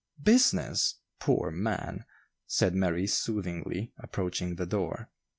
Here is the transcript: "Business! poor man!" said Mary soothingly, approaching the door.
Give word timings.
"Business! 0.23 0.95
poor 1.19 1.51
man!" 1.51 2.05
said 2.47 2.73
Mary 2.73 3.05
soothingly, 3.05 3.93
approaching 3.99 4.55
the 4.55 4.65
door. 4.65 5.11